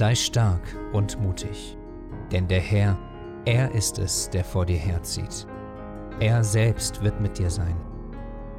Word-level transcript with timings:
Sei 0.00 0.14
stark 0.14 0.62
und 0.94 1.20
mutig, 1.20 1.76
denn 2.32 2.48
der 2.48 2.60
Herr, 2.60 2.96
er 3.44 3.70
ist 3.74 3.98
es, 3.98 4.30
der 4.30 4.44
vor 4.44 4.64
dir 4.64 4.78
herzieht. 4.78 5.46
Er 6.20 6.42
selbst 6.42 7.02
wird 7.02 7.20
mit 7.20 7.36
dir 7.36 7.50
sein. 7.50 7.76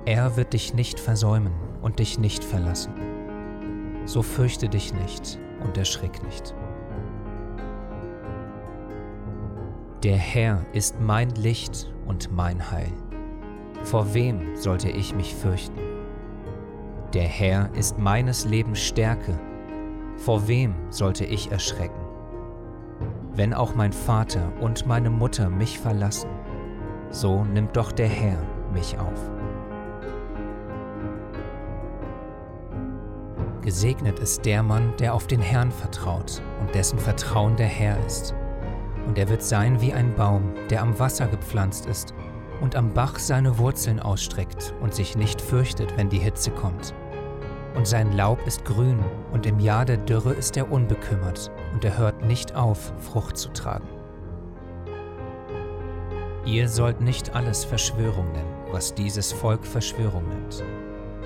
Er 0.06 0.38
wird 0.38 0.54
dich 0.54 0.76
nicht 0.76 1.00
versäumen 1.00 1.54
und 1.82 1.98
dich 1.98 2.20
nicht 2.20 2.44
verlassen. 2.44 2.94
So 4.06 4.22
fürchte 4.22 4.70
dich 4.70 4.94
nicht 4.94 5.40
und 5.64 5.80
erschrick 5.80 6.22
nicht. 6.22 6.54
Der 10.04 10.18
Herr 10.18 10.64
ist 10.74 11.02
mein 11.02 11.32
Licht 11.32 11.92
und 12.06 12.32
mein 12.32 12.70
Heil. 12.70 12.94
Vor 13.82 14.14
wem 14.14 14.56
sollte 14.58 14.92
ich 14.92 15.16
mich 15.16 15.34
fürchten? 15.34 15.80
Der 17.16 17.24
Herr 17.24 17.74
ist 17.74 17.98
meines 17.98 18.46
Lebens 18.46 18.78
Stärke. 18.78 19.40
Vor 20.24 20.48
wem 20.48 20.76
sollte 20.92 21.26
ich 21.26 21.52
erschrecken? 21.52 22.00
Wenn 23.34 23.56
auch 23.56 23.74
mein 23.74 23.92
Vater 23.92 24.52
und 24.62 24.86
meine 24.86 25.10
Mutter 25.10 25.50
mich 25.50 25.80
verlassen, 25.80 26.30
so 27.10 27.44
nimmt 27.44 27.76
doch 27.76 27.92
der 27.92 28.08
Herr 28.08 28.38
mich 28.72 29.00
auf. 29.00 29.32
Gesegnet 33.62 34.20
ist 34.20 34.46
der 34.46 34.62
Mann, 34.62 34.94
der 35.00 35.16
auf 35.16 35.26
den 35.26 35.42
Herrn 35.42 35.72
vertraut 35.72 36.44
und 36.60 36.76
dessen 36.76 37.00
Vertrauen 37.00 37.56
der 37.56 37.68
Herr 37.68 37.98
ist 38.06 38.36
und 39.08 39.18
er 39.18 39.28
wird 39.28 39.42
sein 39.42 39.82
wie 39.82 39.92
ein 39.92 40.14
Baum, 40.14 40.54
der 40.70 40.84
am 40.84 41.00
Wasser 41.00 41.26
gepflanzt 41.26 41.88
ist 41.88 42.14
und 42.62 42.76
am 42.76 42.94
Bach 42.94 43.18
seine 43.18 43.58
Wurzeln 43.58 44.00
ausstreckt 44.00 44.76
und 44.82 44.94
sich 44.94 45.18
nicht 45.18 45.42
fürchtet, 45.42 45.98
wenn 45.98 46.10
die 46.10 46.20
Hitze 46.20 46.52
kommt. 46.52 46.94
Und 47.76 47.88
sein 47.88 48.12
Laub 48.12 48.46
ist 48.46 48.66
grün, 48.66 49.00
und 49.32 49.46
im 49.46 49.60
Jahr 49.60 49.86
der 49.86 49.98
Dürre 49.98 50.34
ist 50.34 50.58
er 50.58 50.72
unbekümmert, 50.72 51.52
und 51.74 51.86
er 51.86 51.98
hört 51.98 52.26
nicht 52.26 52.56
auf, 52.56 52.94
Frucht 53.00 53.38
zu 53.38 53.50
tragen. 53.50 53.88
Ihr 56.46 56.68
sollt 56.68 57.02
nicht 57.02 57.36
alles 57.36 57.64
Verschwörung 57.64 58.32
nennen, 58.32 58.54
was 58.72 58.94
dieses 58.94 59.32
Volk 59.32 59.66
Verschwörung 59.66 60.28
nennt, 60.28 60.64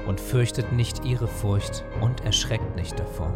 und 0.07 0.19
fürchtet 0.19 0.71
nicht 0.71 1.03
ihre 1.03 1.27
Furcht 1.27 1.83
und 2.01 2.23
erschreckt 2.25 2.75
nicht 2.75 2.99
davor. 2.99 3.31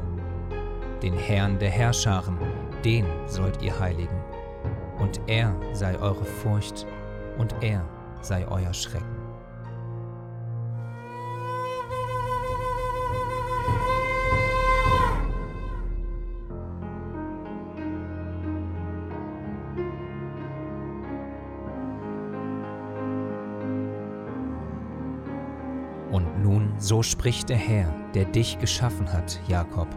Den 1.01 1.13
Herrn 1.13 1.57
der 1.57 1.69
Herrscharen, 1.69 2.37
den 2.83 3.05
sollt 3.27 3.61
ihr 3.61 3.79
heiligen 3.79 4.19
und 4.99 5.21
er 5.27 5.55
sei 5.73 5.97
eure 5.99 6.25
Furcht 6.25 6.85
und 7.37 7.55
er 7.61 7.83
sei 8.21 8.45
euer 8.47 8.73
Schrecken. 8.73 9.28
So 26.89 27.03
spricht 27.03 27.49
der 27.49 27.57
Herr, 27.57 27.93
der 28.15 28.25
dich 28.25 28.57
geschaffen 28.57 29.13
hat, 29.13 29.39
Jakob, 29.47 29.87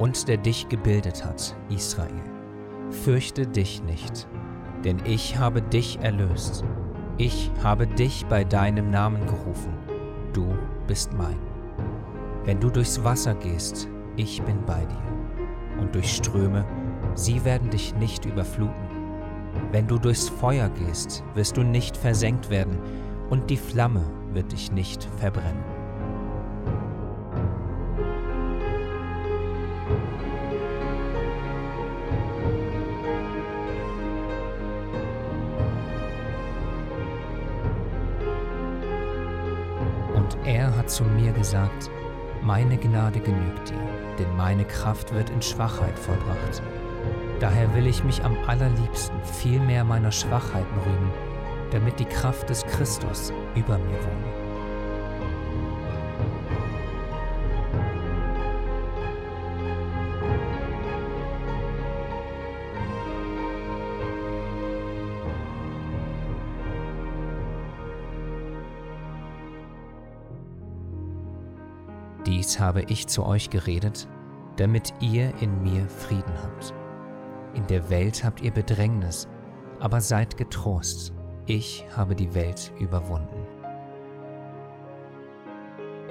und 0.00 0.26
der 0.26 0.36
dich 0.36 0.68
gebildet 0.68 1.24
hat, 1.24 1.54
Israel. 1.68 2.20
Fürchte 2.90 3.46
dich 3.46 3.80
nicht, 3.84 4.26
denn 4.84 4.98
ich 5.04 5.38
habe 5.38 5.62
dich 5.62 6.00
erlöst. 6.00 6.64
Ich 7.16 7.52
habe 7.62 7.86
dich 7.86 8.26
bei 8.26 8.42
deinem 8.42 8.90
Namen 8.90 9.24
gerufen. 9.26 9.72
Du 10.32 10.52
bist 10.88 11.12
mein. 11.12 11.38
Wenn 12.44 12.58
du 12.58 12.70
durchs 12.70 13.04
Wasser 13.04 13.36
gehst, 13.36 13.86
ich 14.16 14.42
bin 14.42 14.64
bei 14.66 14.84
dir. 14.84 15.80
Und 15.80 15.94
durch 15.94 16.12
Ströme, 16.12 16.66
sie 17.14 17.44
werden 17.44 17.70
dich 17.70 17.94
nicht 17.94 18.24
überfluten. 18.24 18.74
Wenn 19.70 19.86
du 19.86 19.96
durchs 19.96 20.28
Feuer 20.28 20.70
gehst, 20.70 21.22
wirst 21.34 21.56
du 21.56 21.62
nicht 21.62 21.96
versenkt 21.96 22.50
werden, 22.50 22.80
und 23.30 23.48
die 23.48 23.56
Flamme 23.56 24.02
wird 24.32 24.50
dich 24.50 24.72
nicht 24.72 25.04
verbrennen. 25.18 25.75
Hat 40.86 40.92
zu 40.92 41.02
mir 41.02 41.32
gesagt, 41.32 41.90
meine 42.42 42.76
Gnade 42.76 43.18
genügt 43.18 43.70
dir, 43.70 43.88
denn 44.20 44.36
meine 44.36 44.64
Kraft 44.64 45.12
wird 45.12 45.30
in 45.30 45.42
Schwachheit 45.42 45.98
vollbracht. 45.98 46.62
Daher 47.40 47.74
will 47.74 47.88
ich 47.88 48.04
mich 48.04 48.22
am 48.22 48.36
allerliebsten 48.46 49.20
viel 49.24 49.58
mehr 49.58 49.82
meiner 49.82 50.12
Schwachheiten 50.12 50.78
rühmen, 50.86 51.10
damit 51.72 51.98
die 51.98 52.04
Kraft 52.04 52.48
des 52.50 52.64
Christus 52.66 53.32
über 53.56 53.78
mir 53.78 53.98
wohne. 53.98 54.45
Habe 72.58 72.82
ich 72.82 73.06
zu 73.06 73.24
euch 73.24 73.50
geredet, 73.50 74.08
damit 74.56 74.94
ihr 75.00 75.32
in 75.40 75.62
mir 75.62 75.88
Frieden 75.88 76.32
habt. 76.42 76.72
In 77.54 77.66
der 77.66 77.90
Welt 77.90 78.24
habt 78.24 78.40
ihr 78.40 78.50
Bedrängnis, 78.50 79.28
aber 79.80 80.00
seid 80.00 80.36
getrost, 80.36 81.12
ich 81.46 81.86
habe 81.96 82.14
die 82.14 82.34
Welt 82.34 82.72
überwunden. 82.78 83.46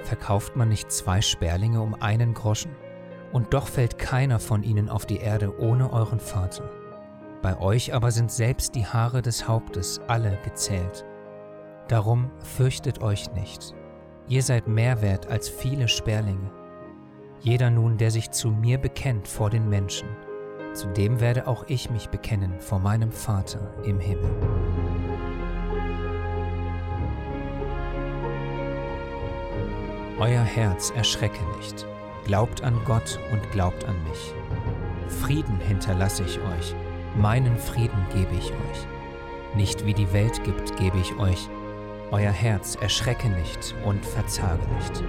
Verkauft 0.02 0.54
man 0.54 0.68
nicht 0.68 0.92
zwei 0.92 1.20
Sperlinge 1.20 1.80
um 1.82 1.94
einen 1.94 2.32
Groschen? 2.32 2.70
Und 3.32 3.52
doch 3.52 3.66
fällt 3.66 3.98
keiner 3.98 4.38
von 4.38 4.62
ihnen 4.62 4.88
auf 4.88 5.04
die 5.04 5.18
Erde 5.18 5.60
ohne 5.60 5.92
euren 5.92 6.20
Vater. 6.20 6.70
Bei 7.42 7.58
euch 7.58 7.92
aber 7.92 8.12
sind 8.12 8.30
selbst 8.30 8.76
die 8.76 8.86
Haare 8.86 9.20
des 9.20 9.48
Hauptes 9.48 10.00
alle 10.06 10.38
gezählt. 10.44 11.04
Darum 11.88 12.30
fürchtet 12.38 13.02
euch 13.02 13.32
nicht, 13.32 13.74
Ihr 14.28 14.42
seid 14.42 14.66
mehr 14.66 15.02
wert 15.02 15.28
als 15.28 15.48
viele 15.48 15.86
Sperlinge. 15.86 16.50
Jeder 17.40 17.70
nun, 17.70 17.96
der 17.96 18.10
sich 18.10 18.32
zu 18.32 18.50
mir 18.50 18.78
bekennt 18.78 19.28
vor 19.28 19.50
den 19.50 19.68
Menschen, 19.68 20.08
zu 20.74 20.88
dem 20.88 21.20
werde 21.20 21.46
auch 21.46 21.64
ich 21.68 21.90
mich 21.90 22.08
bekennen 22.08 22.58
vor 22.58 22.80
meinem 22.80 23.12
Vater 23.12 23.72
im 23.84 24.00
Himmel. 24.00 24.30
Euer 30.18 30.42
Herz 30.42 30.90
erschrecke 30.96 31.44
nicht. 31.58 31.86
Glaubt 32.24 32.64
an 32.64 32.80
Gott 32.84 33.20
und 33.30 33.52
glaubt 33.52 33.84
an 33.84 33.96
mich. 34.08 34.34
Frieden 35.08 35.60
hinterlasse 35.60 36.24
ich 36.24 36.40
euch, 36.40 36.74
meinen 37.14 37.56
Frieden 37.56 38.04
gebe 38.12 38.34
ich 38.34 38.50
euch. 38.50 38.86
Nicht 39.54 39.86
wie 39.86 39.94
die 39.94 40.12
Welt 40.12 40.42
gibt, 40.42 40.76
gebe 40.78 40.98
ich 40.98 41.16
euch, 41.18 41.48
euer 42.12 42.30
Herz 42.30 42.76
erschrecke 42.76 43.28
nicht 43.28 43.74
und 43.84 44.04
verzage 44.04 44.62
nicht. 44.76 45.02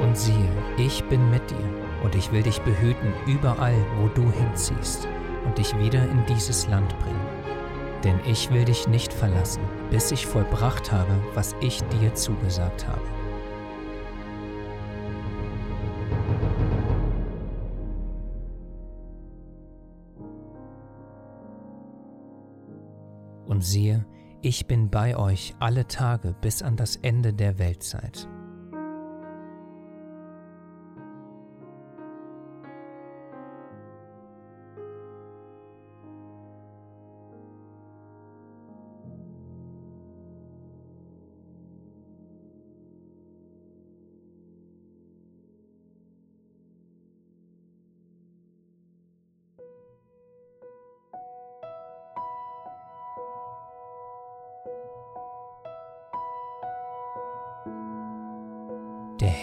Und 0.00 0.16
siehe, 0.16 0.48
ich 0.76 1.04
bin 1.04 1.30
mit 1.30 1.50
dir 1.50 1.56
und 2.02 2.14
ich 2.14 2.30
will 2.30 2.42
dich 2.42 2.60
behüten 2.60 3.12
überall, 3.26 3.76
wo 3.98 4.08
du 4.08 4.30
hinziehst 4.30 5.08
und 5.44 5.58
dich 5.58 5.76
wieder 5.78 6.02
in 6.02 6.24
dieses 6.26 6.68
Land 6.68 6.96
bringen. 7.00 7.26
Denn 8.04 8.20
ich 8.24 8.50
will 8.50 8.64
dich 8.64 8.86
nicht 8.86 9.12
verlassen, 9.12 9.62
bis 9.90 10.12
ich 10.12 10.26
vollbracht 10.26 10.92
habe, 10.92 11.20
was 11.34 11.56
ich 11.60 11.82
dir 11.84 12.14
zugesagt 12.14 12.86
habe. 12.86 13.17
Und 23.58 23.64
siehe, 23.64 24.06
ich 24.40 24.68
bin 24.68 24.88
bei 24.88 25.16
euch 25.16 25.56
alle 25.58 25.88
Tage 25.88 26.32
bis 26.40 26.62
an 26.62 26.76
das 26.76 26.94
Ende 26.94 27.34
der 27.34 27.58
Weltzeit. 27.58 28.28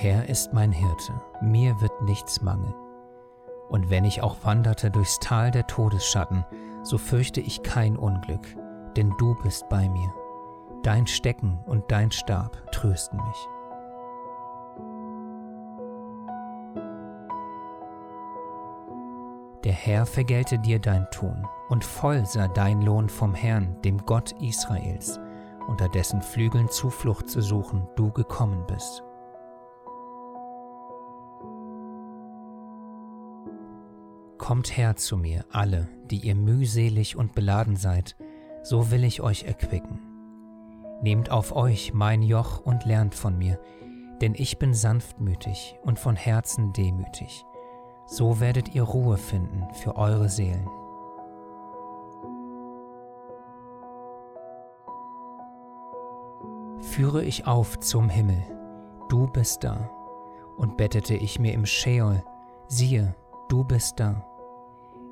Herr 0.05 0.29
ist 0.29 0.53
mein 0.53 0.71
Hirte, 0.71 1.19
mir 1.41 1.81
wird 1.81 2.03
nichts 2.03 2.43
mangeln. 2.43 2.75
Und 3.69 3.89
wenn 3.89 4.05
ich 4.05 4.21
auch 4.21 4.35
wanderte 4.43 4.91
durchs 4.91 5.17
Tal 5.17 5.49
der 5.49 5.65
Todesschatten, 5.65 6.45
so 6.83 6.99
fürchte 6.99 7.41
ich 7.41 7.63
kein 7.63 7.97
Unglück, 7.97 8.45
denn 8.95 9.15
du 9.17 9.33
bist 9.41 9.67
bei 9.67 9.89
mir. 9.89 10.13
Dein 10.83 11.07
Stecken 11.07 11.57
und 11.65 11.85
dein 11.87 12.11
Stab 12.11 12.71
trösten 12.71 13.17
mich. 13.17 13.47
Der 19.63 19.73
Herr 19.73 20.05
vergelte 20.05 20.59
dir 20.59 20.77
dein 20.77 21.09
Tun, 21.09 21.47
und 21.69 21.83
voll 21.83 22.27
sei 22.27 22.47
dein 22.49 22.83
Lohn 22.83 23.09
vom 23.09 23.33
Herrn, 23.33 23.81
dem 23.81 24.05
Gott 24.05 24.33
Israels, 24.39 25.19
unter 25.67 25.89
dessen 25.89 26.21
Flügeln 26.21 26.69
Zuflucht 26.69 27.27
zu 27.27 27.41
suchen 27.41 27.87
du 27.95 28.11
gekommen 28.11 28.67
bist. 28.67 29.01
Kommt 34.37 34.75
her 34.75 34.95
zu 34.95 35.17
mir, 35.17 35.45
alle, 35.51 35.87
die 36.11 36.17
ihr 36.17 36.35
mühselig 36.35 37.15
und 37.15 37.33
beladen 37.33 37.77
seid, 37.77 38.15
so 38.63 38.91
will 38.91 39.03
ich 39.03 39.21
euch 39.21 39.43
erquicken. 39.43 39.99
Nehmt 41.01 41.31
auf 41.31 41.55
euch 41.55 41.93
mein 41.93 42.21
Joch 42.21 42.59
und 42.59 42.85
lernt 42.85 43.15
von 43.15 43.37
mir, 43.37 43.59
denn 44.21 44.33
ich 44.35 44.59
bin 44.59 44.73
sanftmütig 44.73 45.75
und 45.83 45.99
von 45.99 46.15
Herzen 46.15 46.73
demütig. 46.73 47.45
So 48.07 48.39
werdet 48.39 48.75
ihr 48.75 48.83
Ruhe 48.83 49.17
finden 49.17 49.67
für 49.73 49.95
eure 49.95 50.29
Seelen. 50.29 50.69
Führe 56.81 57.23
ich 57.23 57.47
auf 57.47 57.79
zum 57.79 58.09
Himmel, 58.09 58.43
du 59.09 59.27
bist 59.27 59.63
da, 59.63 59.89
und 60.57 60.77
bettete 60.77 61.15
ich 61.15 61.39
mir 61.39 61.53
im 61.53 61.65
Scheol, 61.65 62.23
siehe, 62.67 63.15
du 63.49 63.63
bist 63.63 63.99
da. 63.99 64.25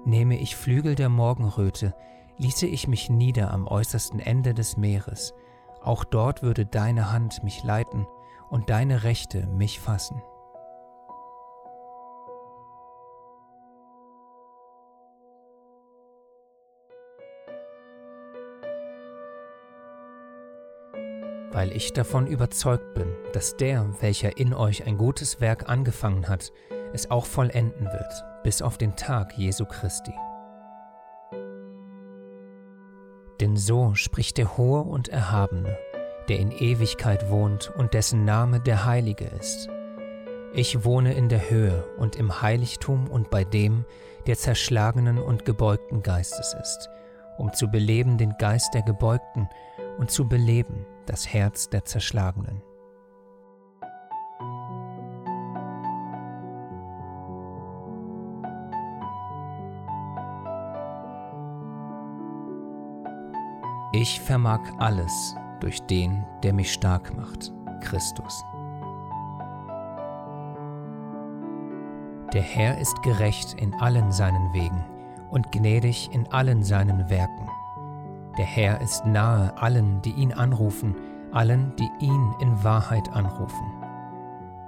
Nehme 0.05 0.37
ich 0.39 0.55
Flügel 0.55 0.95
der 0.95 1.09
Morgenröte, 1.09 1.95
ließe 2.37 2.67
ich 2.67 2.87
mich 2.87 3.09
nieder 3.09 3.51
am 3.51 3.67
äußersten 3.67 4.19
Ende 4.19 4.53
des 4.53 4.77
Meeres, 4.77 5.33
auch 5.81 6.03
dort 6.03 6.43
würde 6.43 6.65
deine 6.65 7.11
Hand 7.11 7.43
mich 7.43 7.63
leiten 7.63 8.07
und 8.49 8.69
deine 8.69 9.03
Rechte 9.03 9.47
mich 9.47 9.79
fassen. 9.79 10.21
weil 21.53 21.71
ich 21.71 21.93
davon 21.93 22.27
überzeugt 22.27 22.93
bin, 22.95 23.15
dass 23.31 23.55
der, 23.55 23.87
welcher 24.01 24.37
in 24.37 24.53
euch 24.53 24.85
ein 24.87 24.97
gutes 24.97 25.39
Werk 25.39 25.69
angefangen 25.69 26.27
hat, 26.27 26.51
es 26.93 27.11
auch 27.11 27.25
vollenden 27.25 27.85
wird, 27.85 28.23
bis 28.43 28.61
auf 28.61 28.77
den 28.77 28.95
Tag 28.95 29.37
Jesu 29.37 29.65
Christi. 29.65 30.13
Denn 33.39 33.57
so 33.57 33.95
spricht 33.95 34.37
der 34.37 34.57
Hohe 34.57 34.81
und 34.81 35.09
Erhabene, 35.09 35.77
der 36.29 36.39
in 36.39 36.51
Ewigkeit 36.51 37.29
wohnt 37.29 37.71
und 37.75 37.93
dessen 37.93 38.23
Name 38.25 38.59
der 38.59 38.85
Heilige 38.85 39.25
ist. 39.25 39.69
Ich 40.53 40.85
wohne 40.85 41.13
in 41.13 41.29
der 41.29 41.49
Höhe 41.49 41.83
und 41.97 42.15
im 42.15 42.41
Heiligtum 42.41 43.09
und 43.09 43.31
bei 43.31 43.43
dem, 43.43 43.85
der 44.27 44.37
zerschlagenen 44.37 45.17
und 45.17 45.45
gebeugten 45.45 46.03
Geistes 46.03 46.55
ist, 46.61 46.89
um 47.37 47.51
zu 47.53 47.69
beleben 47.69 48.17
den 48.17 48.37
Geist 48.37 48.73
der 48.73 48.83
Gebeugten 48.83 49.49
und 49.97 50.11
zu 50.11 50.27
beleben 50.29 50.85
das 51.05 51.27
Herz 51.27 51.69
der 51.69 51.85
Zerschlagenen. 51.85 52.61
Ich 63.95 64.19
vermag 64.19 64.59
alles 64.79 65.35
durch 65.59 65.79
den, 65.83 66.25
der 66.41 66.51
mich 66.51 66.73
stark 66.73 67.15
macht, 67.15 67.53
Christus. 67.81 68.43
Der 72.33 72.41
Herr 72.41 72.79
ist 72.79 72.99
gerecht 73.03 73.53
in 73.61 73.71
allen 73.75 74.11
seinen 74.11 74.51
Wegen 74.51 74.83
und 75.29 75.51
gnädig 75.51 76.09
in 76.11 76.25
allen 76.31 76.63
seinen 76.63 77.07
Werken. 77.11 77.47
Der 78.35 78.45
Herr 78.45 78.81
ist 78.81 79.05
nahe 79.05 79.55
allen, 79.61 80.01
die 80.01 80.13
ihn 80.13 80.33
anrufen, 80.33 80.95
allen, 81.31 81.75
die 81.75 81.89
ihn 81.99 82.33
in 82.39 82.63
Wahrheit 82.63 83.07
anrufen. 83.13 83.71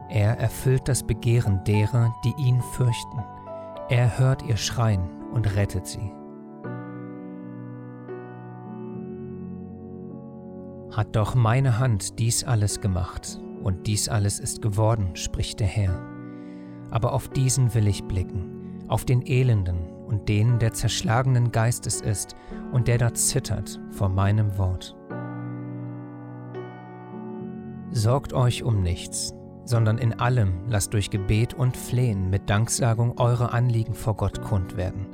Er 0.08 0.38
erfüllt 0.38 0.88
das 0.88 1.02
Begehren 1.02 1.64
derer, 1.64 2.14
die 2.24 2.36
ihn 2.38 2.62
fürchten. 2.62 3.24
Er 3.90 4.20
hört 4.20 4.44
ihr 4.44 4.58
Schreien 4.58 5.10
und 5.34 5.56
rettet 5.56 5.88
sie. 5.88 6.12
Hat 10.96 11.14
doch 11.18 11.36
meine 11.36 11.78
Hand 11.78 12.20
dies 12.20 12.46
alles 12.46 12.80
gemacht, 12.80 13.42
und 13.62 13.86
dies 13.86 14.08
alles 14.08 14.40
ist 14.40 14.62
geworden, 14.62 15.14
spricht 15.14 15.60
der 15.60 15.68
Herr. 15.68 16.00
Aber 16.90 17.12
auf 17.12 17.28
diesen 17.28 17.74
will 17.74 17.86
ich 17.90 18.06
blicken, 18.06 18.86
auf 18.88 19.04
den 19.04 19.22
Elenden 19.28 19.90
und 20.08 20.30
den, 20.30 20.58
der 20.58 20.72
zerschlagenen 20.72 21.52
Geistes 21.52 22.00
ist 22.00 22.38
und 22.72 22.88
der 22.88 22.98
da 22.98 23.14
zittert 23.14 23.78
vor 23.92 24.08
meinem 24.08 24.58
Wort. 24.58 24.96
Sorgt 27.92 28.32
euch 28.32 28.64
um 28.64 28.82
nichts, 28.82 29.34
sondern 29.66 29.98
in 29.98 30.14
allem 30.14 30.62
lasst 30.70 30.94
durch 30.94 31.10
Gebet 31.10 31.54
und 31.54 31.76
Flehen 31.76 32.30
mit 32.30 32.50
Danksagung 32.50 33.20
eure 33.20 33.52
Anliegen 33.52 33.96
vor 33.96 34.16
Gott 34.16 34.42
kund 34.42 34.78
werden. 34.78 35.08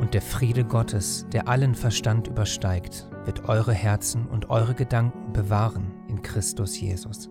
Und 0.00 0.14
der 0.14 0.22
Friede 0.22 0.64
Gottes, 0.64 1.26
der 1.34 1.48
allen 1.48 1.74
Verstand 1.74 2.28
übersteigt, 2.28 3.11
wird 3.24 3.48
eure 3.48 3.72
Herzen 3.72 4.26
und 4.26 4.50
eure 4.50 4.74
Gedanken 4.74 5.32
bewahren 5.32 5.92
in 6.08 6.22
Christus 6.22 6.80
Jesus. 6.80 7.28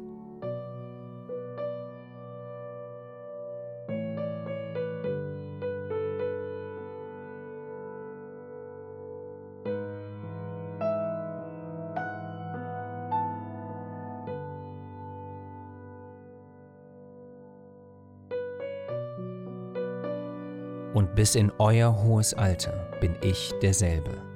und 20.94 21.16
bis 21.16 21.36
in 21.36 21.52
euer 21.58 22.04
hohes 22.04 22.34
Alter 22.34 22.74
bin 23.00 23.16
ich 23.22 23.54
derselbe, 23.62 24.31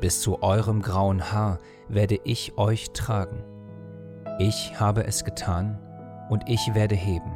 bis 0.00 0.20
zu 0.20 0.42
eurem 0.42 0.82
grauen 0.82 1.32
Haar 1.32 1.58
werde 1.88 2.18
ich 2.24 2.56
euch 2.58 2.90
tragen. 2.92 3.44
Ich 4.38 4.80
habe 4.80 5.06
es 5.06 5.24
getan, 5.24 5.78
und 6.30 6.48
ich 6.48 6.74
werde 6.74 6.94
heben, 6.94 7.32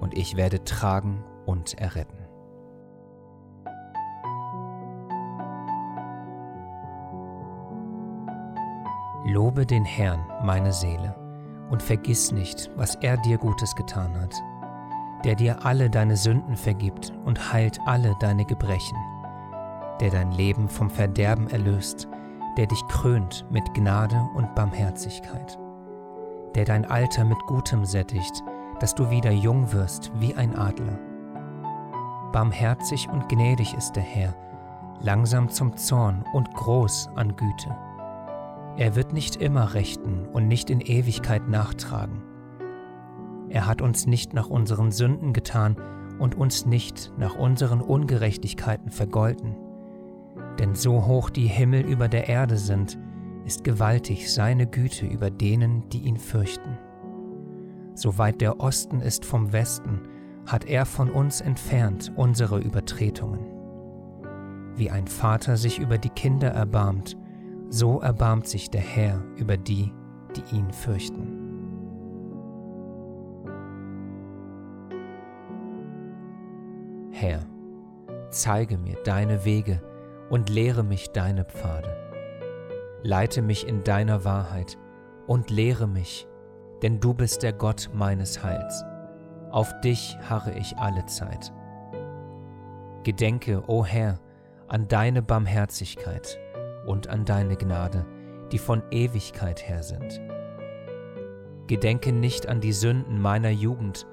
und 0.00 0.16
ich 0.16 0.36
werde 0.36 0.62
tragen 0.64 1.24
und 1.46 1.78
erretten. 1.78 2.18
Lobe 9.24 9.66
den 9.66 9.84
Herrn, 9.84 10.24
meine 10.42 10.72
Seele, 10.72 11.14
und 11.70 11.82
vergiss 11.82 12.32
nicht, 12.32 12.70
was 12.76 12.94
er 12.96 13.16
dir 13.16 13.38
Gutes 13.38 13.74
getan 13.74 14.20
hat 14.20 14.34
der 15.24 15.34
dir 15.34 15.64
alle 15.64 15.90
deine 15.90 16.16
Sünden 16.16 16.56
vergibt 16.56 17.12
und 17.24 17.52
heilt 17.52 17.78
alle 17.86 18.14
deine 18.20 18.44
Gebrechen, 18.44 18.96
der 20.00 20.10
dein 20.10 20.32
Leben 20.32 20.68
vom 20.68 20.90
Verderben 20.90 21.48
erlöst, 21.48 22.08
der 22.56 22.66
dich 22.66 22.82
krönt 22.88 23.46
mit 23.50 23.74
Gnade 23.74 24.20
und 24.34 24.54
Barmherzigkeit, 24.54 25.58
der 26.54 26.64
dein 26.64 26.84
Alter 26.84 27.24
mit 27.24 27.38
Gutem 27.46 27.84
sättigt, 27.84 28.42
dass 28.80 28.94
du 28.94 29.10
wieder 29.10 29.30
jung 29.30 29.72
wirst 29.72 30.10
wie 30.16 30.34
ein 30.34 30.56
Adler. 30.56 30.98
Barmherzig 32.32 33.08
und 33.08 33.28
gnädig 33.28 33.74
ist 33.74 33.92
der 33.92 34.02
Herr, 34.02 34.34
langsam 35.00 35.48
zum 35.48 35.76
Zorn 35.76 36.24
und 36.32 36.52
groß 36.54 37.10
an 37.14 37.36
Güte. 37.36 37.76
Er 38.76 38.94
wird 38.94 39.12
nicht 39.12 39.36
immer 39.36 39.74
rechten 39.74 40.26
und 40.32 40.48
nicht 40.48 40.70
in 40.70 40.80
Ewigkeit 40.80 41.48
nachtragen. 41.48 42.22
Er 43.48 43.66
hat 43.66 43.82
uns 43.82 44.06
nicht 44.06 44.32
nach 44.32 44.48
unseren 44.48 44.92
Sünden 44.92 45.32
getan 45.32 45.76
und 46.18 46.36
uns 46.36 46.66
nicht 46.66 47.12
nach 47.18 47.34
unseren 47.34 47.80
Ungerechtigkeiten 47.80 48.90
vergolten. 48.90 49.56
Denn 50.60 50.74
so 50.74 51.06
hoch 51.06 51.30
die 51.30 51.46
Himmel 51.46 51.80
über 51.86 52.06
der 52.06 52.28
Erde 52.28 52.58
sind, 52.58 52.98
ist 53.46 53.64
gewaltig 53.64 54.30
seine 54.30 54.66
Güte 54.66 55.06
über 55.06 55.30
denen, 55.30 55.88
die 55.88 56.00
ihn 56.00 56.18
fürchten. 56.18 56.76
So 57.94 58.18
weit 58.18 58.42
der 58.42 58.60
Osten 58.60 59.00
ist 59.00 59.24
vom 59.24 59.54
Westen, 59.54 60.02
hat 60.44 60.66
er 60.66 60.84
von 60.84 61.10
uns 61.10 61.40
entfernt 61.40 62.12
unsere 62.14 62.60
Übertretungen. 62.60 63.40
Wie 64.76 64.90
ein 64.90 65.06
Vater 65.06 65.56
sich 65.56 65.78
über 65.78 65.96
die 65.96 66.10
Kinder 66.10 66.48
erbarmt, 66.48 67.16
so 67.70 68.00
erbarmt 68.00 68.46
sich 68.46 68.68
der 68.68 68.82
Herr 68.82 69.24
über 69.36 69.56
die, 69.56 69.94
die 70.36 70.56
ihn 70.56 70.70
fürchten. 70.72 71.38
Herr, 77.12 77.46
zeige 78.28 78.76
mir 78.76 78.96
deine 79.04 79.46
Wege, 79.46 79.80
und 80.30 80.48
lehre 80.48 80.82
mich 80.82 81.10
deine 81.10 81.44
Pfade. 81.44 81.94
Leite 83.02 83.42
mich 83.42 83.66
in 83.66 83.84
deiner 83.84 84.24
Wahrheit 84.24 84.78
und 85.26 85.50
lehre 85.50 85.86
mich, 85.86 86.26
denn 86.82 87.00
du 87.00 87.12
bist 87.12 87.42
der 87.42 87.52
Gott 87.52 87.90
meines 87.92 88.42
Heils. 88.42 88.84
Auf 89.50 89.78
dich 89.80 90.16
harre 90.28 90.52
ich 90.52 90.78
alle 90.78 91.04
Zeit. 91.06 91.52
Gedenke, 93.02 93.64
o 93.66 93.84
Herr, 93.84 94.20
an 94.68 94.86
deine 94.86 95.22
Barmherzigkeit 95.22 96.38
und 96.86 97.08
an 97.08 97.24
deine 97.24 97.56
Gnade, 97.56 98.06
die 98.52 98.58
von 98.58 98.82
Ewigkeit 98.90 99.68
her 99.68 99.82
sind. 99.82 100.20
Gedenke 101.66 102.12
nicht 102.12 102.48
an 102.48 102.60
die 102.60 102.72
Sünden 102.72 103.20
meiner 103.20 103.50
Jugend 103.50 104.06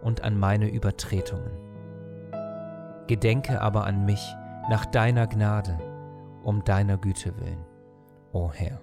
und 0.00 0.22
an 0.22 0.38
meine 0.38 0.68
Übertretungen. 0.68 1.52
Gedenke 3.06 3.60
aber 3.60 3.84
an 3.84 4.04
mich 4.04 4.34
nach 4.70 4.86
deiner 4.86 5.26
Gnade, 5.26 5.76
um 6.44 6.62
deiner 6.62 6.96
Güte 6.96 7.36
willen, 7.40 7.64
o 8.32 8.52
Herr. 8.52 8.80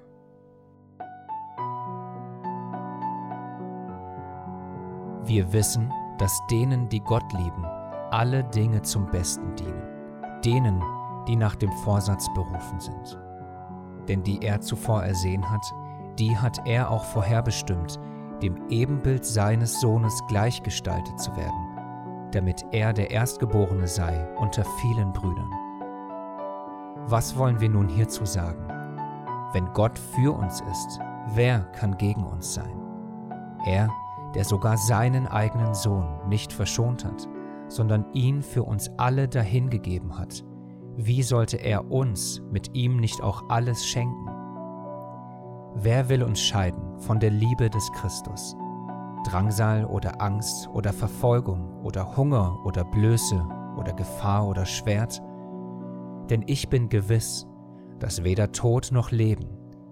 Wir 5.24 5.54
wissen, 5.54 5.90
dass 6.18 6.38
denen, 6.52 6.90
die 6.90 7.00
Gott 7.00 7.32
lieben, 7.32 7.64
alle 8.12 8.44
Dinge 8.44 8.82
zum 8.82 9.10
Besten 9.12 9.56
dienen, 9.56 10.42
denen, 10.44 10.84
die 11.26 11.38
nach 11.38 11.56
dem 11.56 11.72
Vorsatz 11.86 12.28
berufen 12.36 12.82
sind. 12.82 13.18
Denn 14.10 14.24
die 14.24 14.42
er 14.42 14.60
zuvor 14.60 15.04
ersehen 15.04 15.50
hat, 15.50 15.64
die 16.20 16.38
hat 16.38 16.68
er 16.68 16.92
auch 16.92 17.06
vorherbestimmt, 17.06 17.98
dem 18.42 18.58
Ebenbild 18.68 19.24
seines 19.24 19.80
Sohnes 19.80 20.22
gleichgestaltet 20.28 21.18
zu 21.18 21.34
werden, 21.38 22.30
damit 22.34 22.66
er 22.74 22.92
der 22.92 23.10
Erstgeborene 23.10 23.88
sei 23.88 24.28
unter 24.36 24.66
vielen 24.82 25.14
Brüdern. 25.14 25.67
Was 27.10 27.38
wollen 27.38 27.62
wir 27.62 27.70
nun 27.70 27.88
hierzu 27.88 28.26
sagen? 28.26 28.68
Wenn 29.54 29.72
Gott 29.72 29.98
für 29.98 30.38
uns 30.38 30.60
ist, 30.60 31.00
wer 31.36 31.60
kann 31.72 31.98
gegen 31.98 32.26
uns 32.26 32.54
sein? 32.54 32.82
Er, 33.66 33.90
der 34.36 34.44
sogar 34.44 34.76
seinen 34.76 35.26
eigenen 35.26 35.74
Sohn 35.74 36.06
nicht 36.28 36.52
verschont 36.52 37.06
hat, 37.06 37.30
sondern 37.70 38.06
ihn 38.12 38.42
für 38.42 38.64
uns 38.64 38.92
alle 38.98 39.30
dahingegeben 39.30 40.18
hat, 40.18 40.44
wie 40.98 41.24
sollte 41.24 41.56
er 41.56 41.90
uns 41.90 42.42
mit 42.52 42.76
ihm 42.76 42.98
nicht 42.98 43.24
auch 43.24 43.44
alles 43.48 43.86
schenken? 43.86 44.28
Wer 45.76 46.10
will 46.10 46.24
uns 46.24 46.42
scheiden 46.42 47.00
von 47.00 47.22
der 47.22 47.32
Liebe 47.32 47.70
des 47.70 47.90
Christus? 47.94 48.58
Drangsal 49.24 49.86
oder 49.86 50.22
Angst 50.22 50.68
oder 50.74 50.92
Verfolgung 50.92 51.84
oder 51.84 52.18
Hunger 52.18 52.60
oder 52.66 52.84
Blöße 52.84 53.48
oder 53.78 53.94
Gefahr 53.94 54.46
oder 54.46 54.66
Schwert? 54.66 55.22
Denn 56.30 56.44
ich 56.48 56.70
bin 56.70 56.90
gewiss, 56.90 57.48
dass 58.00 58.24
weder 58.24 58.52
Tod 58.52 58.92
noch 58.92 59.12
Leben, 59.12 59.48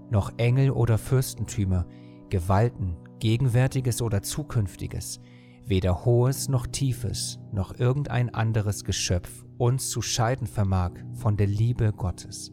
noch 0.10 0.32
Engel 0.38 0.72
oder 0.72 0.98
Fürstentümer, 0.98 1.86
Gewalten, 2.30 2.98
Gegenwärtiges 3.20 4.02
oder 4.02 4.22
Zukünftiges, 4.22 5.20
weder 5.66 6.06
Hohes 6.06 6.50
noch 6.50 6.68
Tiefes, 6.68 7.40
noch 7.52 7.80
irgendein 7.80 8.34
anderes 8.34 8.84
Geschöpf 8.84 9.46
uns 9.58 9.90
zu 9.90 10.02
scheiden 10.02 10.48
vermag 10.48 10.92
von 11.14 11.38
der 11.38 11.48
Liebe 11.48 11.94
Gottes, 11.94 12.52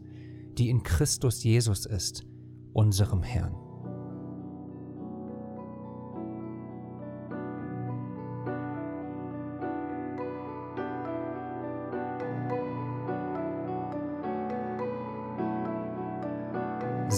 die 0.57 0.69
in 0.69 0.83
Christus 0.83 1.43
Jesus 1.43 1.85
ist, 1.85 2.25
unserem 2.73 3.21
Herrn. 3.21 3.62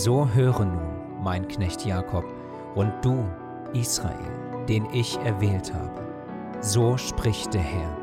So 0.05 0.29
höre 0.29 0.65
nun, 0.65 1.23
mein 1.23 1.47
Knecht 1.47 1.83
Jakob, 1.83 2.25
und 2.75 2.93
du, 3.01 3.25
Israel, 3.73 4.13
den 4.69 4.85
ich 4.93 5.17
erwählt 5.21 5.73
habe. 5.73 5.99
So 6.61 6.95
spricht 6.95 7.55
der 7.55 7.63
Herr, 7.63 7.97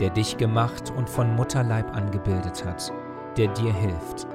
der 0.00 0.10
dich 0.10 0.38
gemacht 0.38 0.92
und 0.96 1.08
von 1.08 1.36
Mutterleib 1.36 1.94
angebildet 1.94 2.64
hat, 2.64 2.92
der 3.36 3.46
dir 3.52 3.72
hilft. 3.72 4.26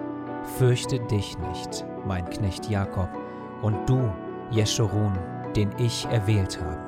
Fürchte 0.58 1.00
dich 1.00 1.38
nicht, 1.50 1.86
mein 2.06 2.30
Knecht 2.30 2.70
Jakob, 2.70 3.10
und 3.62 3.90
du, 3.90 4.10
Jeschurun, 4.50 5.12
den 5.54 5.72
ich 5.80 6.06
erwählt 6.06 6.62
habe. 6.62 6.80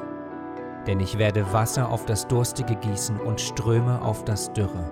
Denn 0.88 1.02
ich 1.02 1.18
werde 1.18 1.52
Wasser 1.52 1.90
auf 1.90 2.06
das 2.06 2.26
Durstige 2.30 2.78
gießen 2.78 3.20
und 3.20 3.42
Ströme 3.42 4.02
auf 4.02 4.24
das 4.24 4.54
Dürre. 4.54 4.90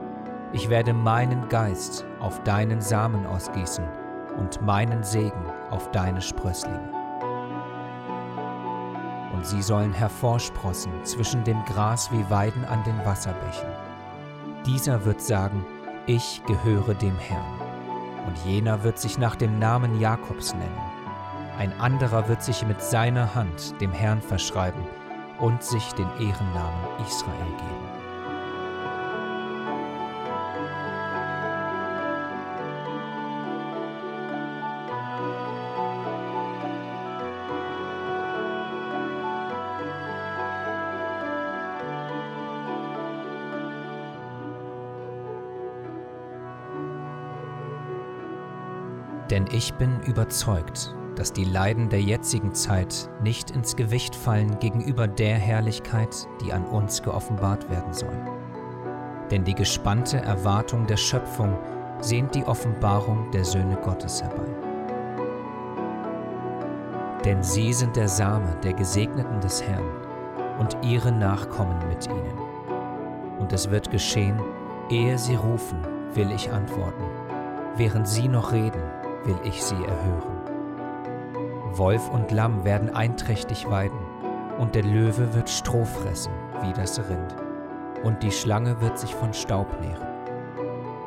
Ich 0.52 0.70
werde 0.70 0.92
meinen 0.92 1.48
Geist 1.48 2.06
auf 2.20 2.44
deinen 2.44 2.82
Samen 2.82 3.26
ausgießen 3.26 4.01
und 4.38 4.62
meinen 4.62 5.04
Segen 5.04 5.46
auf 5.70 5.92
deine 5.92 6.22
Sprösslinge. 6.22 6.90
Und 9.34 9.46
sie 9.46 9.62
sollen 9.62 9.94
hervorsprossen 9.94 10.92
zwischen 11.04 11.44
dem 11.44 11.64
Gras 11.66 12.12
wie 12.12 12.30
Weiden 12.30 12.66
an 12.66 12.84
den 12.84 13.06
Wasserbächen. 13.06 13.70
Dieser 14.66 15.06
wird 15.06 15.22
sagen, 15.22 15.66
ich 16.06 16.42
gehöre 16.46 16.94
dem 16.94 17.18
Herrn 17.18 17.62
und 18.28 18.38
jener 18.46 18.84
wird 18.84 19.00
sich 19.00 19.18
nach 19.18 19.36
dem 19.36 19.60
Namen 19.60 20.00
Jakobs 20.00 20.54
nennen. 20.54 20.92
Ein 21.58 21.74
anderer 21.80 22.28
wird 22.28 22.44
sich 22.44 22.66
mit 22.66 22.82
seiner 22.82 23.34
Hand 23.36 23.80
dem 23.82 23.92
Herrn 23.92 24.22
verschreiben 24.22 24.82
und 25.40 25.64
sich 25.64 25.92
den 25.94 26.10
Ehrennamen 26.20 27.06
Israel 27.06 27.52
geben. 27.58 28.01
Denn 49.32 49.46
ich 49.50 49.74
bin 49.76 50.02
überzeugt, 50.02 50.94
dass 51.16 51.32
die 51.32 51.46
Leiden 51.46 51.88
der 51.88 52.02
jetzigen 52.02 52.54
Zeit 52.54 53.10
nicht 53.24 53.52
ins 53.52 53.78
Gewicht 53.78 54.14
fallen 54.14 54.60
gegenüber 54.60 55.08
der 55.08 55.36
Herrlichkeit, 55.36 56.28
die 56.44 56.52
an 56.52 56.66
uns 56.66 57.02
geoffenbart 57.02 57.70
werden 57.70 57.94
soll. 57.94 58.18
Denn 59.32 59.46
die 59.46 59.56
gespannte 59.56 60.18
Erwartung 60.18 60.86
der 60.86 60.98
Schöpfung 60.98 61.58
sehnt 62.02 62.36
die 62.36 62.44
Offenbarung 62.44 63.32
der 63.32 63.46
Söhne 63.46 63.78
Gottes 63.78 64.22
herbei. 64.22 64.52
Denn 67.24 67.42
sie 67.42 67.72
sind 67.72 67.96
der 67.96 68.10
Same 68.10 68.58
der 68.64 68.74
Gesegneten 68.74 69.40
des 69.40 69.64
Herrn 69.64 69.90
und 70.60 70.76
ihre 70.82 71.12
Nachkommen 71.12 71.80
mit 71.88 72.06
ihnen. 72.08 72.38
Und 73.40 73.54
es 73.54 73.70
wird 73.70 73.92
geschehen, 73.92 74.42
ehe 74.90 75.18
sie 75.18 75.36
rufen, 75.36 75.80
will 76.16 76.32
ich 76.32 76.52
antworten, 76.52 77.06
während 77.78 78.08
sie 78.08 78.28
noch 78.28 78.52
reden, 78.52 78.82
will 79.26 79.40
ich 79.44 79.64
sie 79.64 79.76
erhören. 79.76 80.42
Wolf 81.74 82.10
und 82.10 82.32
Lamm 82.32 82.64
werden 82.66 82.90
einträchtig 82.90 83.70
weiden, 83.70 84.00
und 84.60 84.76
der 84.76 84.84
Löwe 84.84 85.34
wird 85.34 85.50
Stroh 85.50 85.86
fressen 85.86 86.34
wie 86.62 86.74
das 86.74 87.00
Rind, 87.00 87.36
und 88.04 88.22
die 88.24 88.32
Schlange 88.32 88.82
wird 88.82 89.00
sich 89.00 89.16
von 89.16 89.34
Staub 89.34 89.68
nähren. 89.82 90.08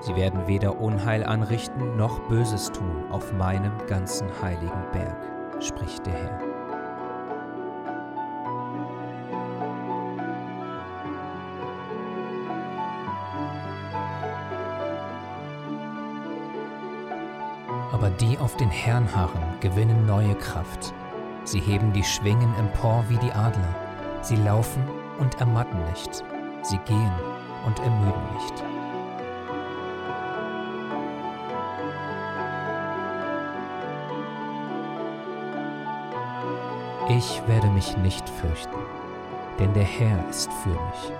Sie 0.00 0.16
werden 0.16 0.46
weder 0.46 0.80
Unheil 0.80 1.24
anrichten 1.24 1.96
noch 1.96 2.20
Böses 2.28 2.70
tun 2.72 3.04
auf 3.10 3.32
meinem 3.32 3.72
ganzen 3.86 4.28
heiligen 4.42 4.84
Berg, 4.92 5.16
spricht 5.60 6.06
der 6.06 6.14
Herr. 6.14 6.53
Die 18.20 18.38
auf 18.38 18.56
den 18.56 18.70
Herrn 18.70 19.14
harren, 19.14 19.42
gewinnen 19.60 20.06
neue 20.06 20.34
Kraft. 20.34 20.94
Sie 21.44 21.60
heben 21.60 21.92
die 21.92 22.04
Schwingen 22.04 22.54
empor 22.58 23.04
wie 23.08 23.18
die 23.18 23.32
Adler. 23.32 23.74
Sie 24.22 24.36
laufen 24.36 24.82
und 25.18 25.40
ermatten 25.40 25.78
nicht. 25.90 26.24
Sie 26.62 26.78
gehen 26.78 27.12
und 27.66 27.78
ermüden 27.80 28.22
nicht. 28.34 28.64
Ich 37.10 37.42
werde 37.46 37.68
mich 37.68 37.96
nicht 37.98 38.26
fürchten, 38.28 38.78
denn 39.58 39.74
der 39.74 39.84
Herr 39.84 40.26
ist 40.30 40.50
für 40.62 40.70
mich. 40.70 41.12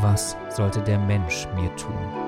Was 0.00 0.36
sollte 0.48 0.80
der 0.80 0.98
Mensch 0.98 1.46
mir 1.54 1.74
tun? 1.76 2.27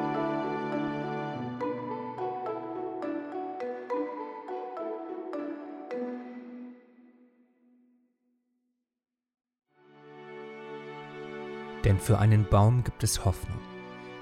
Denn 11.91 11.99
für 11.99 12.21
einen 12.21 12.49
Baum 12.49 12.85
gibt 12.85 13.03
es 13.03 13.25
Hoffnung, 13.25 13.59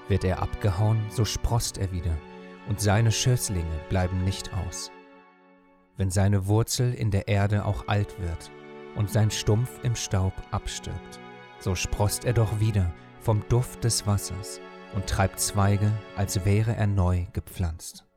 Wird 0.07 0.23
er 0.23 0.41
abgehauen, 0.41 1.05
so 1.11 1.23
sproßt 1.23 1.77
er 1.77 1.91
wieder, 1.91 2.17
und 2.67 2.81
seine 2.81 3.11
Schößlinge 3.11 3.79
bleiben 3.89 4.23
nicht 4.23 4.51
aus. 4.55 4.89
Wenn 5.95 6.09
seine 6.09 6.47
Wurzel 6.47 6.95
in 6.95 7.11
der 7.11 7.27
Erde 7.27 7.65
auch 7.65 7.87
alt 7.87 8.19
wird 8.19 8.49
und 8.95 9.11
sein 9.11 9.29
Stumpf 9.29 9.69
im 9.83 9.95
Staub 9.95 10.33
abstirbt, 10.49 11.19
so 11.59 11.75
sproßt 11.75 12.25
er 12.25 12.33
doch 12.33 12.59
wieder 12.59 12.91
vom 13.19 13.47
Duft 13.49 13.83
des 13.83 14.07
Wassers 14.07 14.59
und 14.95 15.05
treibt 15.05 15.39
Zweige, 15.39 15.91
als 16.15 16.45
wäre 16.45 16.75
er 16.75 16.87
neu 16.87 17.27
gepflanzt. 17.33 18.08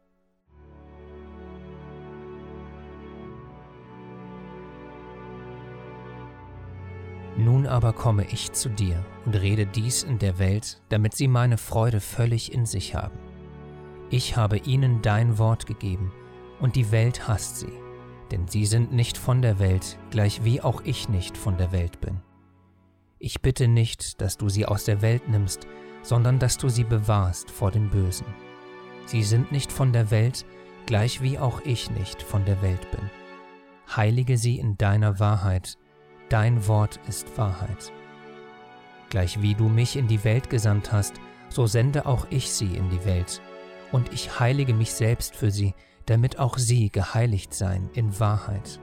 Nun 7.44 7.66
aber 7.66 7.92
komme 7.92 8.24
ich 8.30 8.52
zu 8.52 8.68
dir 8.68 9.04
und 9.26 9.34
rede 9.34 9.66
dies 9.66 10.04
in 10.04 10.20
der 10.20 10.38
Welt, 10.38 10.80
damit 10.90 11.14
sie 11.16 11.26
meine 11.26 11.58
Freude 11.58 12.00
völlig 12.00 12.52
in 12.52 12.66
sich 12.66 12.94
haben. 12.94 13.18
Ich 14.10 14.36
habe 14.36 14.58
ihnen 14.58 15.02
dein 15.02 15.38
Wort 15.38 15.66
gegeben, 15.66 16.12
und 16.60 16.76
die 16.76 16.92
Welt 16.92 17.26
hasst 17.26 17.58
sie, 17.58 17.72
denn 18.30 18.46
sie 18.46 18.64
sind 18.64 18.92
nicht 18.92 19.18
von 19.18 19.42
der 19.42 19.58
Welt, 19.58 19.98
gleich 20.10 20.44
wie 20.44 20.60
auch 20.60 20.82
ich 20.84 21.08
nicht 21.08 21.36
von 21.36 21.56
der 21.56 21.72
Welt 21.72 22.00
bin. 22.00 22.20
Ich 23.18 23.40
bitte 23.42 23.66
nicht, 23.66 24.20
dass 24.20 24.36
du 24.36 24.48
sie 24.48 24.66
aus 24.66 24.84
der 24.84 25.02
Welt 25.02 25.28
nimmst, 25.28 25.66
sondern 26.02 26.38
dass 26.38 26.58
du 26.58 26.68
sie 26.68 26.84
bewahrst 26.84 27.50
vor 27.50 27.72
dem 27.72 27.90
Bösen. 27.90 28.26
Sie 29.06 29.24
sind 29.24 29.50
nicht 29.50 29.72
von 29.72 29.92
der 29.92 30.12
Welt, 30.12 30.44
gleich 30.86 31.22
wie 31.22 31.38
auch 31.38 31.60
ich 31.64 31.90
nicht 31.90 32.22
von 32.22 32.44
der 32.44 32.62
Welt 32.62 32.88
bin. 32.92 33.10
Heilige 33.96 34.38
sie 34.38 34.58
in 34.58 34.78
deiner 34.78 35.18
Wahrheit, 35.18 35.76
dein 36.32 36.66
Wort 36.66 36.98
ist 37.06 37.36
Wahrheit. 37.36 37.92
Gleich 39.10 39.42
wie 39.42 39.54
du 39.54 39.68
mich 39.68 39.96
in 39.96 40.08
die 40.08 40.24
Welt 40.24 40.48
gesandt 40.48 40.90
hast, 40.90 41.20
so 41.50 41.66
sende 41.66 42.06
auch 42.06 42.26
ich 42.30 42.50
sie 42.50 42.74
in 42.74 42.88
die 42.88 43.04
Welt, 43.04 43.42
und 43.92 44.14
ich 44.14 44.40
heilige 44.40 44.72
mich 44.72 44.94
selbst 44.94 45.36
für 45.36 45.50
sie, 45.50 45.74
damit 46.06 46.38
auch 46.38 46.56
sie 46.56 46.88
geheiligt 46.88 47.52
seien 47.52 47.90
in 47.92 48.18
Wahrheit. 48.18 48.80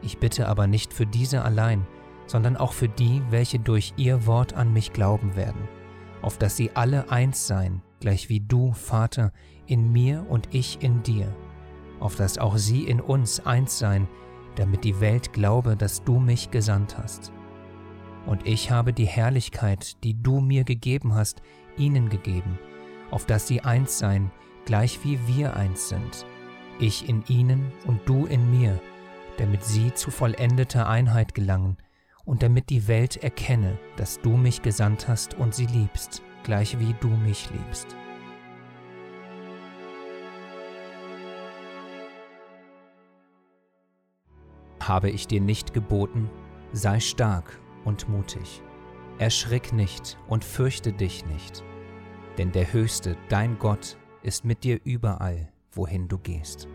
Ich 0.00 0.18
bitte 0.18 0.46
aber 0.46 0.68
nicht 0.68 0.94
für 0.94 1.06
diese 1.06 1.42
allein, 1.42 1.84
sondern 2.26 2.56
auch 2.56 2.72
für 2.72 2.88
die, 2.88 3.20
welche 3.30 3.58
durch 3.58 3.92
ihr 3.96 4.24
Wort 4.26 4.54
an 4.54 4.72
mich 4.72 4.92
glauben 4.92 5.34
werden, 5.34 5.68
auf 6.22 6.38
dass 6.38 6.56
sie 6.56 6.70
alle 6.76 7.10
eins 7.10 7.48
seien, 7.48 7.82
gleich 7.98 8.28
wie 8.28 8.38
du, 8.38 8.72
Vater, 8.74 9.32
in 9.66 9.90
mir 9.90 10.24
und 10.28 10.54
ich 10.54 10.80
in 10.82 11.02
dir, 11.02 11.34
auf 11.98 12.14
dass 12.14 12.38
auch 12.38 12.56
sie 12.58 12.84
in 12.84 13.00
uns 13.00 13.44
eins 13.44 13.76
seien, 13.76 14.06
damit 14.56 14.84
die 14.84 15.00
Welt 15.00 15.32
glaube, 15.32 15.76
dass 15.76 16.04
du 16.04 16.18
mich 16.18 16.50
gesandt 16.50 16.98
hast. 16.98 17.32
Und 18.26 18.46
ich 18.46 18.70
habe 18.70 18.92
die 18.92 19.06
Herrlichkeit, 19.06 20.02
die 20.04 20.20
du 20.20 20.40
mir 20.40 20.64
gegeben 20.64 21.14
hast, 21.14 21.42
ihnen 21.76 22.08
gegeben, 22.08 22.58
auf 23.10 23.26
dass 23.26 23.46
sie 23.46 23.62
eins 23.62 23.98
seien, 23.98 24.30
gleich 24.66 25.00
wie 25.04 25.18
wir 25.26 25.56
eins 25.56 25.88
sind, 25.88 26.26
ich 26.78 27.08
in 27.08 27.24
ihnen 27.28 27.72
und 27.86 28.00
du 28.06 28.26
in 28.26 28.50
mir, 28.50 28.80
damit 29.38 29.64
sie 29.64 29.94
zu 29.94 30.10
vollendeter 30.10 30.88
Einheit 30.88 31.34
gelangen 31.34 31.76
und 32.24 32.42
damit 32.42 32.70
die 32.70 32.86
Welt 32.88 33.16
erkenne, 33.16 33.78
dass 33.96 34.20
du 34.20 34.36
mich 34.36 34.62
gesandt 34.62 35.08
hast 35.08 35.34
und 35.34 35.54
sie 35.54 35.66
liebst, 35.66 36.22
gleich 36.44 36.78
wie 36.78 36.94
du 37.00 37.08
mich 37.08 37.48
liebst. 37.50 37.96
Habe 44.80 45.10
ich 45.10 45.26
dir 45.26 45.40
nicht 45.40 45.74
geboten, 45.74 46.30
sei 46.72 47.00
stark 47.00 47.60
und 47.84 48.08
mutig. 48.08 48.62
Erschrick 49.18 49.72
nicht 49.72 50.18
und 50.28 50.44
fürchte 50.44 50.92
dich 50.92 51.26
nicht, 51.26 51.62
denn 52.38 52.52
der 52.52 52.72
Höchste, 52.72 53.16
dein 53.28 53.58
Gott, 53.58 53.98
ist 54.22 54.44
mit 54.44 54.64
dir 54.64 54.80
überall, 54.84 55.52
wohin 55.72 56.08
du 56.08 56.18
gehst. 56.18 56.68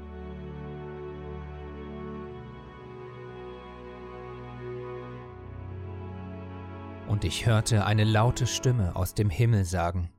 Und 7.07 7.23
ich 7.23 7.45
hörte 7.45 7.85
eine 7.85 8.03
laute 8.03 8.45
Stimme 8.45 8.95
aus 8.95 9.13
dem 9.13 9.29
Himmel 9.29 9.63
sagen, 9.63 10.09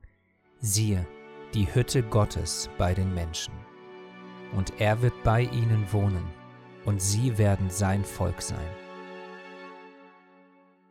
siehe, 0.59 1.05
die 1.53 1.73
Hütte 1.73 2.03
Gottes 2.03 2.69
bei 2.77 2.93
den 2.93 3.13
Menschen, 3.13 3.53
und 4.55 4.79
er 4.79 5.01
wird 5.01 5.23
bei 5.23 5.43
ihnen 5.43 5.85
wohnen 5.91 6.36
und 6.87 7.01
sie 7.01 7.37
werden 7.37 7.69
sein 7.69 8.05
Volk 8.05 8.41
sein. 8.41 8.69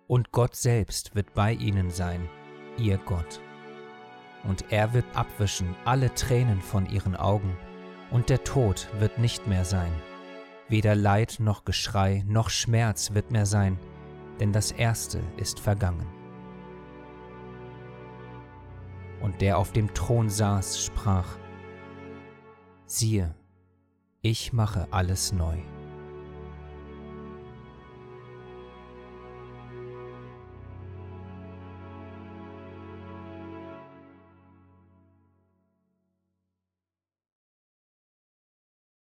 Und 0.06 0.30
Gott 0.30 0.54
selbst 0.54 1.14
wird 1.14 1.32
bei 1.32 1.54
ihnen 1.54 1.90
sein, 1.90 2.28
ihr 2.76 2.98
Gott. 2.98 3.40
Und 4.44 4.66
er 4.70 4.92
wird 4.92 5.06
abwischen 5.14 5.74
alle 5.86 6.14
Tränen 6.14 6.60
von 6.60 6.86
ihren 6.86 7.16
Augen, 7.16 7.56
und 8.10 8.28
der 8.28 8.44
Tod 8.44 8.88
wird 9.00 9.18
nicht 9.18 9.46
mehr 9.46 9.64
sein. 9.64 9.90
Weder 10.68 10.94
Leid 10.94 11.36
noch 11.40 11.64
Geschrei 11.64 12.22
noch 12.26 12.50
Schmerz 12.50 13.14
wird 13.14 13.30
mehr 13.30 13.46
sein, 13.46 13.78
denn 14.38 14.52
das 14.52 14.72
Erste 14.72 15.22
ist 15.38 15.58
vergangen. 15.58 16.06
Und 19.22 19.40
der 19.40 19.56
auf 19.56 19.72
dem 19.72 19.94
Thron 19.94 20.28
saß, 20.28 20.84
sprach, 20.84 21.38
siehe, 22.84 23.34
ich 24.20 24.52
mache 24.52 24.88
alles 24.90 25.32
neu. 25.32 25.56